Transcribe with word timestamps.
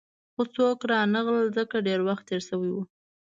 خو 0.33 0.41
څوک 0.55 0.79
رانغلل، 0.91 1.47
ځکه 1.57 1.75
ډېر 1.87 1.99
وخت 2.07 2.23
تېر 2.29 2.41
شوی 2.49 2.69
وو. 2.73 2.83